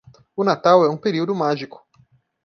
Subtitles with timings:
[0.35, 1.85] O natal é um período mágico